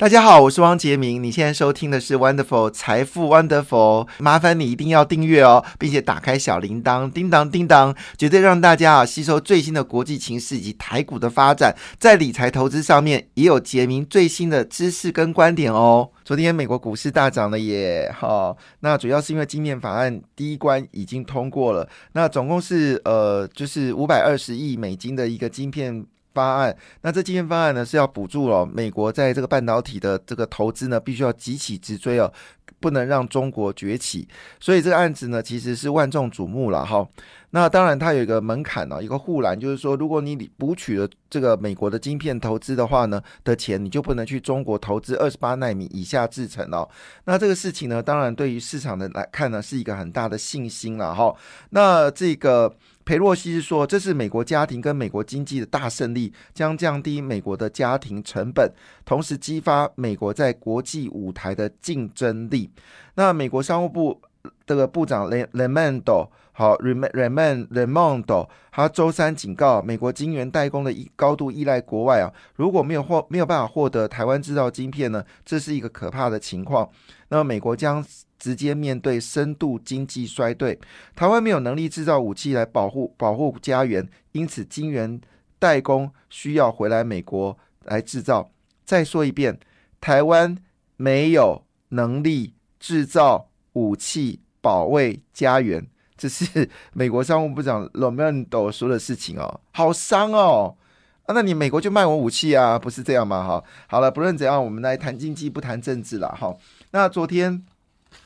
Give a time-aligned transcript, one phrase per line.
[0.00, 1.22] 大家好，我是汪杰明。
[1.22, 16.08] 你现在收听的是 Wonderful 财富 Wonderful，麻烦你一定要订阅哦，并且打开小铃铛，叮当叮当，绝对让大家啊吸收最新的国际情势以及台股的发展，在理财投资上面也有杰明最新的知识跟观点哦。
[16.24, 26.06] 昨天美国股市大涨了耶，好，那主要是因为晶片法案第一关已经通过了，那总共是呃就是五百二十亿美金的一个晶片。
[26.32, 32.32] 方案，那这基建方案呢是要补助哦，美国在这个半导体的这个投资呢，必须要急起直追哦，
[32.78, 37.06] 不能让中国崛起，所以这个案子呢其实是万众瞩目了哈。
[37.52, 46.88] 那当然它有一个门槛呢，一个护栏，就是说如果你补取了这个美国的晶片投资的话呢的钱，你就不能去中国投资二十八纳米以下制程哦。
[47.24, 51.34] 那这个事情呢，当然对于市场的来看呢，是一个很大的信心了哈。
[51.70, 52.72] 那这个。
[53.04, 58.70] 裴洛西是说，这是美国家庭跟美国经济的大胜利，将降低美国的家庭成本，
[59.04, 62.70] 同时激发美国在国际舞台的竞争力。
[63.14, 64.20] 那美国商务部
[64.64, 68.22] 这个部长雷雷曼多，好雷曼雷曼雷曼，
[68.70, 76.88] 他周三警告，美国晶圆代工的依高度依赖国外啊，如果没有获没有办法获得台湾制造晶片呢，这是一个可怕的情况。
[77.30, 78.04] 那么美国将。
[78.40, 80.80] 直接面对深度经济衰退，
[81.14, 85.20] 台湾没有能力制造武器来保护保护家园，因此晶圆
[85.58, 88.50] 代工需要回来美国来制造。
[88.86, 89.60] 再说一遍，
[90.00, 90.56] 台湾
[90.96, 100.74] 没有能力制造武器保卫家园，这是美国商务部长罗曼多说的事情哦，好伤哦
[101.26, 101.34] 啊！
[101.34, 103.46] 那你美国就卖我武器啊，不是这样吗？
[103.46, 106.56] 哈，好了，不论怎样，我们来谈经济，不谈政治了哈。
[106.92, 107.66] 那昨天。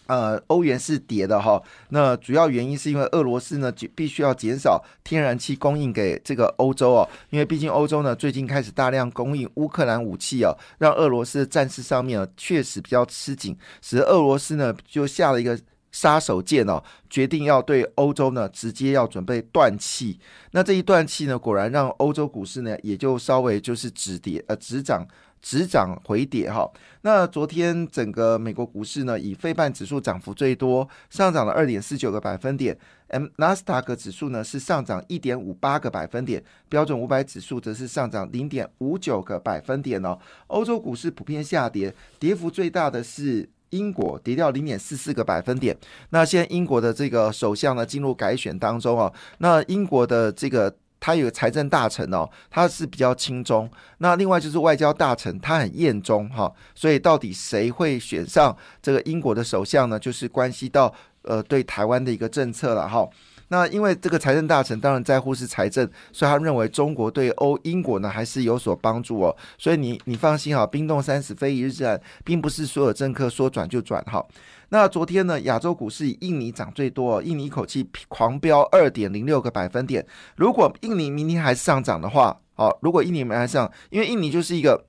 [0.06, 15.58] 呃，欧元是跌的哈，那主要原因是因为俄罗斯呢，就必须要减少天然气供应给这个欧洲哦，因为毕竟欧洲呢最近开始大量供应乌克兰武器哦，让俄罗斯的战事上面确实比较吃紧，使得俄罗斯呢就下了一个
[15.90, 20.18] 杀手锏哦，决定要对欧洲呢直接要准备断气，
[20.50, 25.06] 那这一断气呢，果然让欧洲股市呢也就稍微就是止跌呃止涨。
[25.44, 26.66] 止涨回跌哈，
[27.02, 32.74] 那昨天整个美国股市呢，以非半指数涨幅最多，上涨了二点四九个百分点
[33.08, 40.18] ，M 纳斯达克指数呢是上涨一点五八个百分点，标准五百指数则是上涨零点五九个百分点哦。
[40.46, 45.76] 欧洲股市普遍下跌，跌幅最大的是英国，跌掉零点四四个百分点。
[46.08, 50.74] 那现在英国的这个首相呢进入改选当中哦，那英国的这个。
[51.04, 53.70] 他有财政大臣哦，他是比较轻中。
[53.98, 56.50] 那另外就是外交大臣，他很厌中哈。
[56.74, 59.98] 所以到底谁会选上这个英国的首相呢？
[59.98, 63.06] 就是关系到呃对台湾的一个政策了哈。
[63.48, 69.36] 那因为这个财政大臣当然在乎是财政，所以他认为中国对欧英国呢还是有所帮助哦。
[69.58, 74.24] 所以你你放心哈，冰冻三尺非一日之寒，并不是所有政客说转就转哈。
[74.70, 80.04] 那昨天呢，亚洲股市以印尼涨最多，印尼一口气狂飙二点零六个百分点。
[80.36, 84.84] 如果印尼明天还是上涨的话，好，如果印尼明天上，因为印尼就是一个。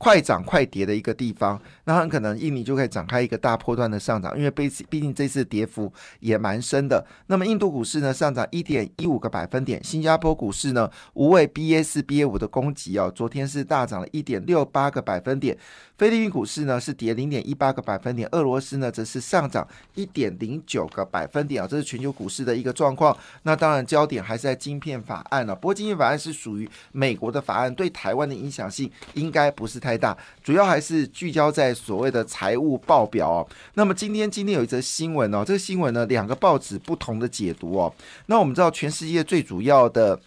[0.00, 7.06] 快涨快跌的一个地方，那很可能印尼就可以展开一个大波段的上涨，因为毕毕竟这次跌幅也蛮深的。
[7.26, 15.58] 那么印度股市呢上涨一点一五个百分点，新加坡股市呢无畏 B A 四 B A 五的攻击哦，昨天是大涨了一点六八个百分点。
[15.98, 23.14] 菲律宾股市呢是跌零点一八个百分点，俄罗斯呢则是上涨一点零九个百分点啊，这是全球股市的一个状况。
[23.42, 29.89] 那当然焦点还是在晶片法案了，不过晶片法案是属于美国的法案，对台湾的影响性应该不是太。
[29.90, 33.48] 太大，主要还是聚焦在所谓的财务报表哦。
[33.74, 37.92] 那么今天今天有一则新闻哦，这个新闻呢，两个报纸不同的解读哦。
[38.26, 40.20] 那我们知道，全世界最主要的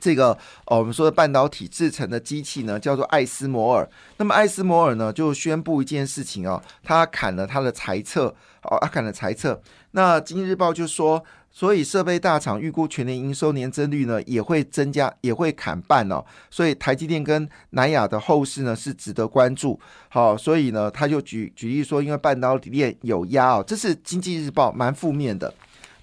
[0.00, 0.36] 这个
[0.66, 3.88] 哦，我们说的半导体制成的机器呢，叫做艾斯摩尔。
[4.16, 8.34] 那么艾斯摩尔呢，就宣布一件事情哦，他砍了他的财测
[8.64, 9.62] 哦，他砍了财测。
[9.92, 11.24] 那经济日报就说。
[11.52, 16.24] 所以设备大厂预估全年营收年增率呢也会增加，也会砍半哦。
[16.48, 19.78] 所以台积电跟南亚的后市呢是值得关注。
[20.08, 25.52] 好，所以呢他就举举例说，因为半导体链有压哦，这是经济日报蛮负面的。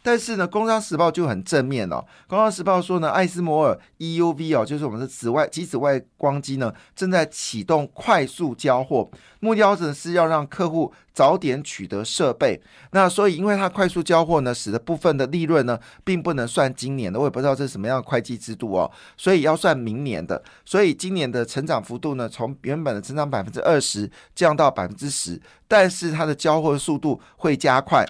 [0.07, 1.97] 但是呢，《工商时报》就很正面哦。
[2.29, 9.11] 《工商时报》说呢，艾斯摩尔 EUV 哦，就是我们的紫外极紫外光机呢，正在启动快速交货，
[9.41, 12.61] 目标呢是要让客户早点取得设备。
[12.91, 17.19] 那所以，因为它快速交货呢，使得部分的利润呢，并不能算今年的。
[17.19, 20.41] 我也不知道这是什么样的会计制度哦，所以要算明年的。
[20.63, 28.05] 所以今年的成长幅度呢，从原本的成长百分之二十降到百分之十，但是它的交货速度会加快。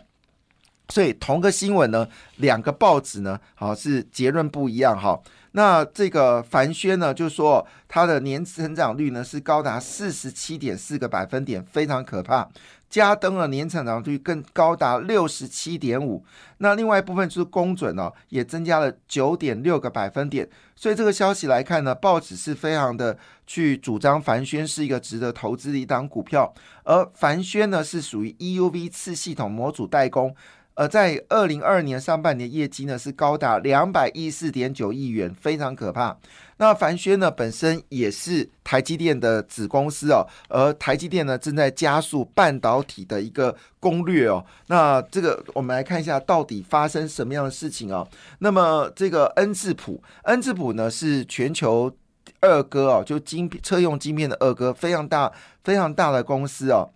[0.90, 2.08] 所以同个新闻呢，
[2.38, 5.20] 两个报纸呢，好是结论不一样哈。
[5.52, 12.48] 那这个凡轩呢，就说它的年成长率呢是高达四十七点四个百分点，非常可怕。
[12.90, 16.24] 加登的年成长率更高达六十七点五，
[16.60, 20.48] 那另外一部分就是公准哦，也增加了九点六个百分点。
[20.74, 26.54] 所以这个消息来看呢，报纸是非常的去主张凡轩是一个值得投资的一档股票，
[26.84, 30.34] 而凡轩呢是属于 EUV 次系统模组代工。
[30.78, 36.16] 而在二零二二年上半年业绩呢是高达两百一四点九亿元，非常可怕。
[36.58, 44.46] 那凡轩呢本身也是台积电的子公司哦，而台积电呢正在加速半导体的一个攻略哦。
[44.68, 48.08] 那这个我们来看一下到底发生什么样的事情哦。
[48.40, 51.92] 那么这个恩智浦，恩智浦呢是全球
[52.42, 55.32] 二哥哦，就晶车用晶片的二哥，非常大
[55.64, 56.90] 非常大的公司哦。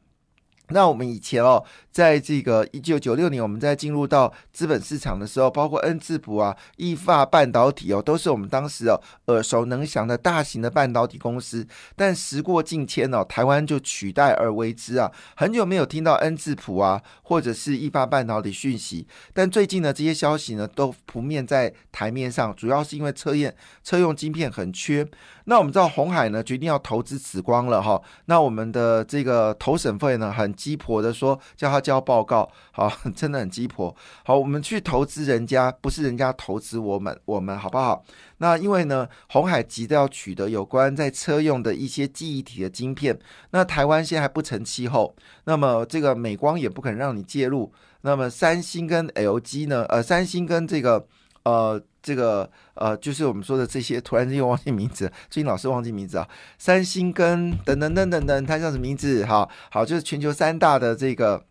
[0.71, 11.67] 那我们以前哦，在这个一九九六年，我们在进入到资本市场的时候，包括恩智浦啊、易发半导体哦，都是我们当时哦耳熟能详的大型的半导体公司。
[11.95, 19.07] 但时过境迁哦，台湾就取代而为之啊，很久没有听到恩智浦啊，或者是易发半导体讯息。
[19.33, 23.53] 但最近呢，这些消息呢都浮面在台面上，主要是因为车验
[23.83, 25.07] 车用晶片很缺。
[25.45, 33.95] 那我们知道红海呢决定要投资紫光了哈，那我们的这个投审费呢很鸡婆的说叫他交报告，好， 真的很鸡婆。
[34.23, 38.05] 好，我们去投资人家，不是人家投资我们，我们好不好？
[38.37, 43.17] 那因为呢，红海急着要取得有关在车用的一些记忆体的晶片，
[43.49, 45.15] 那台湾现在还不成气候，
[45.45, 51.07] 那么这个美光也不肯让你介入，那么三星跟 LG 呢，呃，三星跟这个。
[51.43, 56.27] 呃，这个呃，就是我们说的这些，突然间又忘记名字，最近老是忘记名字啊。
[56.57, 59.25] 三星跟等等等等等，它叫什么名字？
[59.25, 61.43] 好，好，就是全球三大的这个。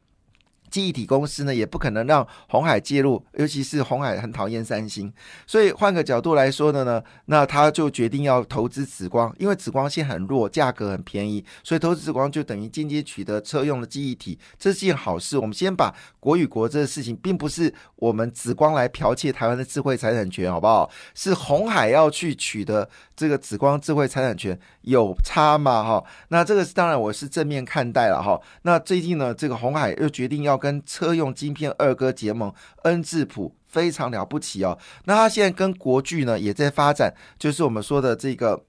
[0.71, 5.13] 记忆体公司呢，也不可能让红海介入，尤其是红海很讨厌三星，
[5.47, 15.37] 所以换个角度来说的呢，那他就决定要投资紫光，因为紫光线很弱，价格很便宜，所以投资紫光就等于间接取得车用的记忆体，这是件好事。
[15.37, 20.89] 我们先把国与国这个事情，并不是我们紫光来剽窃台湾的智慧财产权，好不好？
[21.17, 25.83] 是红海要去取得这个紫光智慧财产权，有差吗？
[25.83, 28.41] 哈，那这个是当然我是正面看待了哈。
[28.63, 30.60] 那最近呢，这个红海又决定要。
[30.61, 34.79] 跟车用晶片二哥结盟，恩智浦非常了不起哦。
[35.07, 38.63] 那他现在跟国巨呢也在发展，就是我们说的这个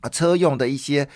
[0.00, 1.08] 啊车用的一些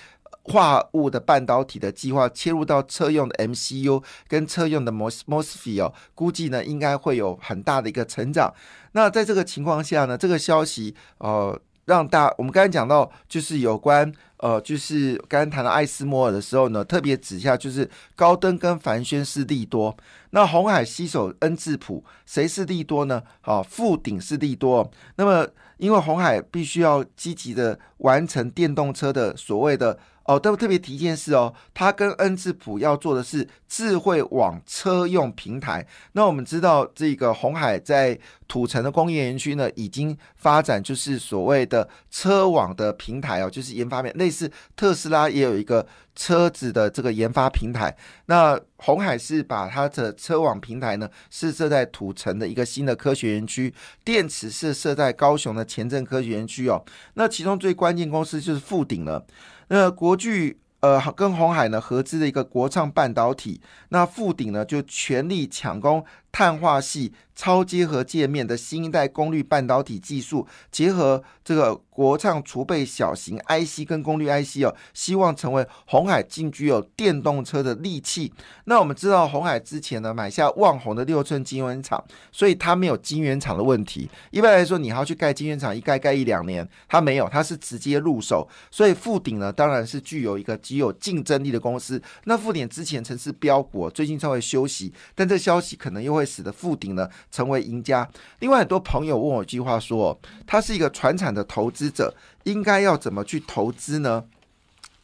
[0.45, 8.55] 化物的半导体的计划，切入到车用的 MCU 跟车用的 mos mosfet 哦，估计呢应该会有很大的一个成长。
[8.93, 14.13] 那在这个情况下呢，这个消息呃让大我们刚才讲到就是有关。
[14.39, 19.97] 呃，就是刚刚谈到艾斯摩尔的时候呢，特别指下就是高登跟凡轩是利多，
[20.31, 23.23] 那红海携手恩智浦，谁是利多呢？
[23.41, 24.91] 好，富鼎是利多。
[25.17, 25.49] 那么
[25.79, 29.99] 因为红海必须要积极的完成电动车的所谓的。
[30.27, 35.87] 哦，都特别提一件事哦，他跟恩智浦要做的是智慧网车用平台。
[36.15, 38.19] 那我们知道，这个红海在
[38.49, 47.95] 土城的工业园区呢，已经发展就是所谓的车网的平台哦，就是研发面类似特斯拉也有一个车子的这个研发平台。
[48.27, 53.73] 那红海是把它的车网平台呢，是设在土城的一个新的科学园区，
[54.05, 56.85] 电池是设在高雄的前镇科学园区哦。
[57.15, 59.27] 那其中最关键公司就是富鼎了。
[59.69, 66.05] 那国巨呃跟红海呢合资的一个国创半导体，那富鼎呢就全力抢攻
[66.37, 67.15] 碳化系。
[67.39, 78.33] 超结合界面的新一代功率半导体技术，结合这个国创储备小型 IC 跟功率 IC 哦，希望成为红海进具有电动车的利器。
[78.65, 82.03] 那我们知道红海之前呢买下旺宏的六寸晶圆厂，
[82.33, 84.09] 所以它没有晶圆厂的问题。
[84.31, 88.49] 一般来说，你还要去盖晶圆厂，一盖盖一两年，它没有，它是直接入手。
[88.71, 92.03] 所以富鼎呢，当然是具有一个极有竞争力的公司。
[92.25, 97.09] 那富鼎之前曾是标股，最近稍微休息，但这消息可能又会使得富鼎呢。
[97.31, 98.09] 成为赢家。
[98.41, 102.15] 另外，很多朋友问我一句话，说他是一个传产的投资者，
[102.45, 104.25] 应该要怎么去投资呢？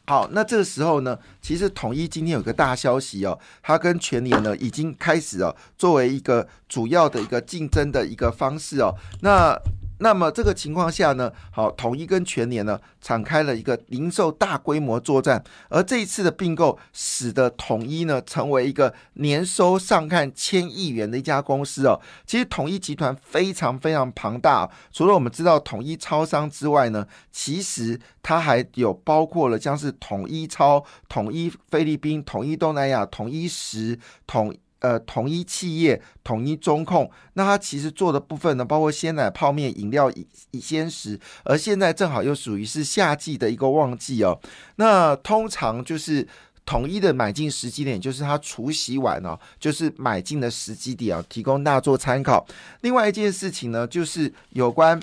[0.05, 9.57] 好，那这个时候呢，其实统一今天有个大消息哦，他跟全年呢已经开始哦，作为一个主要的一个竞争的一个方式哦，那。
[9.99, 22.01] 那么这个情况下呢，好，统一跟全年呢敞开了一个零售大规模作战，而这一次的并购使得统一呢成为一个年收上看千亿元的一家公司哦。
[22.25, 33.97] 其实统一集团非常非常庞大，除了我们知道统一超商之外呢，其实它还有包括了像是统一超、统一菲律宾、统一东南亚、统一时、
[34.27, 34.53] 统。
[34.83, 40.11] 呃统一企业、统一中控，那它其实做的部分呢，包括鲜奶、泡面、饮料、
[40.51, 44.37] 以鲜食，而现在正好又属于是夏季的一个旺季哦。
[44.75, 46.27] 那通常就是
[46.65, 52.45] 统一的买进时机点，就是它除夕晚哦，就是买进的时机点啊，提供大家做参考。
[52.81, 55.01] 另外一件事情呢，就是有关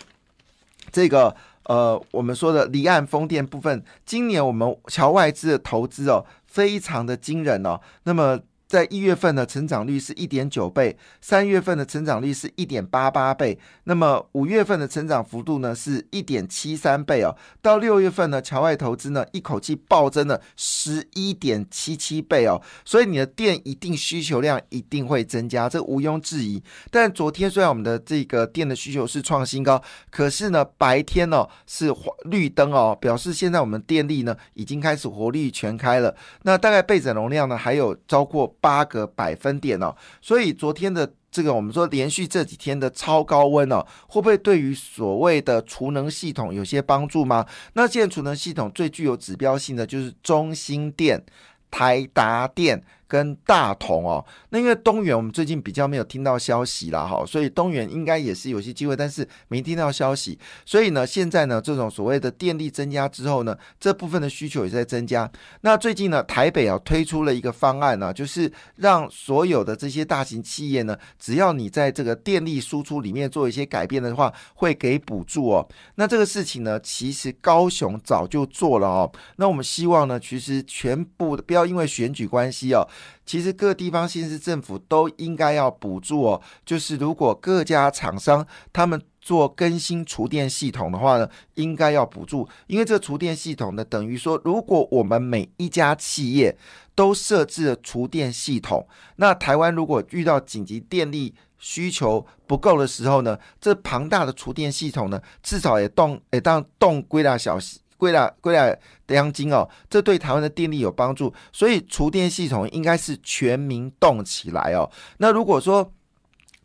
[0.93, 1.35] 这个。
[1.65, 7.81] 呃，我们说的离岸风电部分，今年我们侨外资的投资哦，非常的惊人哦。
[8.03, 8.39] 那么。
[8.71, 26.63] 在一月份的成长率是一点九倍，三月份的成长率是一点八八倍，那么五月份的成长幅度呢是一点七三倍哦，到六月份呢，侨外投资呢一口气暴增了十一点七七倍哦，所以你的电一定需求量一定会增加，这毋庸置疑。
[26.93, 38.55] 但昨天虽然我们的这个电的需求是创新高，可是呢白天哦是绿灯哦，表示现在我们电力呢已经开始活力全开了，那大概备整容量呢还有超过。
[38.61, 47.47] 八个百分点哦，所以昨天的这个我们说连续这几天的超高温哦，会不会对于所谓的储能系统有些帮助吗？
[47.75, 51.25] 那现在储能系统最具有指标性的就是中心电、
[51.71, 52.83] 台达电。
[53.11, 65.29] 跟大同哦，那因为东元我们最近比较没有听到消息啦哈，所以东元应该也是有些机会，但是没听到消息，所以呢，现在呢，这种所谓的电力增加之后呢，这部分的需求也在增加。
[65.63, 75.69] 那最近呢，台北啊推出了一个方案呢，就是让所有的这些大型企业呢，只要你在这个电力输出里面做一些改变的话，会给补助哦。
[75.97, 79.11] 那这个事情呢，其实高雄早就做了哦。
[79.35, 82.87] 那我们希望呢，其实全部不要因为选举关系哦。
[83.25, 96.57] 其实各地方县市政府都应该要补助哦，就是如果各家厂商他们做更新厨电系统的话呢，应该要补助，因为这厨电系统呢，等于说如果我们每一家企业
[96.95, 107.59] 都设置了厨电系统，那台湾如果遇到紧急电力需求不够的时候呢，这庞大的厨电系统呢，至少也动也当动归大小。
[108.01, 108.75] 归了归了
[109.09, 114.91] 央金哦，这对台湾的电力有帮助，所以厨电系统应该是全民动起来哦。
[115.19, 115.93] 那如果说，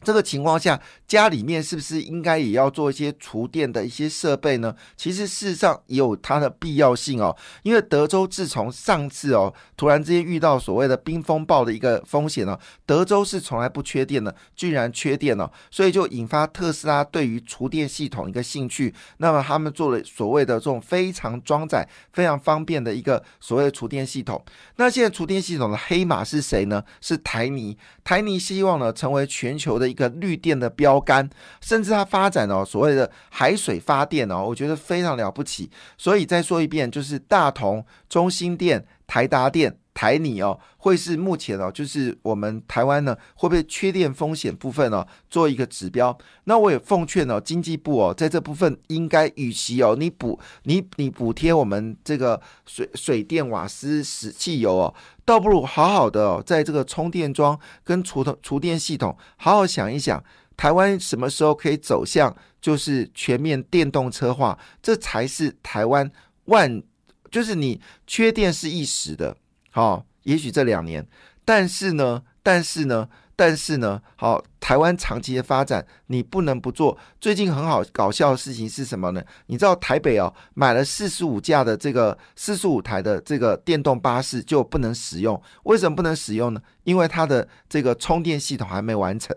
[0.05, 4.75] 这个情况下，家里面是不是应该也要做一些厨电的一些设备呢？
[4.95, 7.35] 其实事实上也有它的必要性哦。
[7.63, 18.93] 因为德州自从上次哦，突然之间遇到所谓的冰风暴的一个风险呢，德州是从来不缺电的，居然缺电了，所以就引发特斯拉对于厨电系统一个兴趣。
[19.17, 24.39] 那么他们做了所谓的这种非常装载、非常方便的一个所谓的厨电系统。
[24.75, 26.83] 那现在厨电系统的黑马是谁呢？
[27.01, 27.75] 是台泥。
[28.03, 31.27] 台泥希望呢成为全球的一个绿电的标杆，
[31.61, 35.71] 甚至它发展哦所谓的海水发电哦，我觉得非常了不起。
[35.97, 46.15] 所以再说一遍，就是大同、中心电、台达电、台泥哦，会是目前哦，就是我们台湾呢会不会缺电风险部分哦做一个指标。
[46.43, 54.93] 那我也奉劝哦，经济部哦，在这部分应该与其哦你补你你补贴我们这个水水电瓦斯石汽油哦。
[55.23, 60.23] 倒不如好好的哦，在这个充电桩跟储的储电系统，好好想一想，
[60.57, 66.11] 台湾什么时候可以走向就是全面电动车化，这才是台湾
[66.45, 66.83] 万，
[67.31, 69.35] 就是你缺电是一时的，
[69.75, 71.05] 好，也许这两年，
[71.43, 73.09] 但是呢，但是呢。
[73.37, 76.97] 但是呢，好，台湾长期的发展你不能不做。
[77.19, 79.21] 最近很好搞笑的事情是什么呢？
[79.47, 86.61] 你知道台北哦买了四十五架的这个四十五台的这个电动巴士就不能使用，为什么不能使用呢？
[86.85, 89.35] 因为它的这个充电系统还没完成。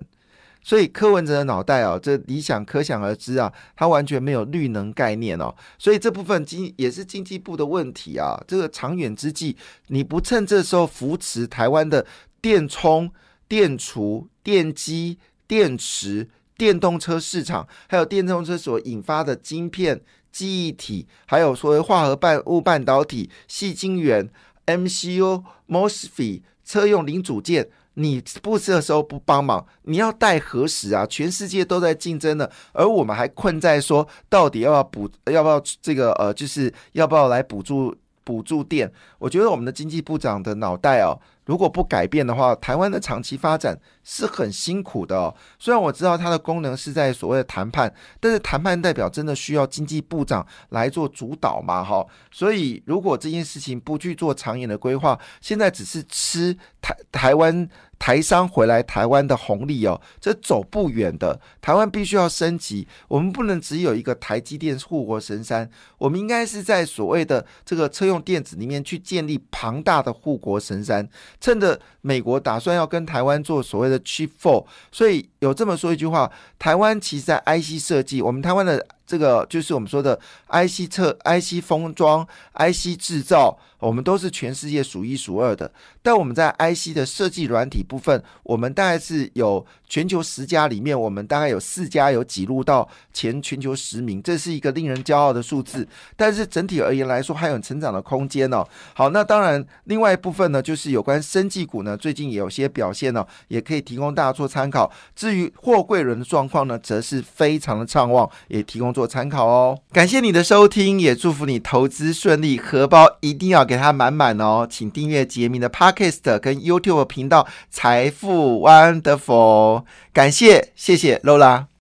[0.69, 5.55] 所以柯文哲的脑袋哦，这理想可想而知啊，他完全没有绿能概念哦。
[5.79, 8.39] 所以这部分经也是经济部的问题啊。
[8.47, 9.57] 这个长远之计，
[9.87, 12.05] 你不趁这时候扶持台湾的
[12.43, 13.11] 电充。
[13.51, 19.99] 电储、电机、电池、电动车市场，还有电动车所引发的晶片、
[20.31, 24.29] 记忆体，还有所谓化合物半导体、细晶圆、
[24.67, 27.71] MCU、MOSFET、车用零组件，
[28.01, 31.05] 你不这时候不帮忙，你要待何时啊？
[31.07, 38.91] 全世界都在竞争呢，而我们还困在说，到底要不要补，要不要这个呃，就是要不要来补助补助电？
[39.19, 41.19] 我觉得我们的经济部长的脑袋哦。
[41.45, 43.77] 如果不改变的话，台湾的长期发展
[44.11, 45.35] 是很辛苦的哦。
[45.59, 51.85] 虽然我知道它的功能是在所谓的谈判，但是谈判代表真的需要经济部长来做主导嘛？
[51.85, 57.69] 哈，所以如果这件事情不去做长远的规划，现在只是吃台台湾。
[58.01, 61.41] 台商回来台湾的红利哦，这走不远的。
[61.61, 71.09] 台湾必须要升级，我们不能只有一个台积电护国神山，我们应该是在所谓的这个车用电子里面去建立庞大的护国神山。
[71.41, 80.19] 趁着美国打算要跟台湾做所谓的 Chip Four，所以有这么说一句话：台湾其实在 IC 设计，我们台湾的这个就是我们说的
[80.49, 83.59] IC 测 IC 封装、IC 制造。
[83.79, 85.71] 我们都是全世界数一数二的，
[86.03, 95.87] 但我们在 IC 的设计软体部分，我们大概是有全球十家里面，我们大概有四家有挤入到前全球十名，这是一个令人骄傲的数字。
[96.17, 98.67] 但是整体而言来说，还有成长的空间哦。
[98.95, 104.91] 好，那当然，另外一部分呢，就是有关生技股呢，最近也有些表现呢，也可以提供大家做参考。
[105.29, 109.79] 至于货柜轮的状况呢，则是非常的畅旺，也提供做参考哦。
[109.93, 113.69] 感谢你的收听，也祝福你投资顺利，荷包一定要。
[113.69, 121.69] 给它满满哦，请订阅杰明的 Podcast 跟 YouTube 频道财富 Wonderful，感谢谢谢 Lola。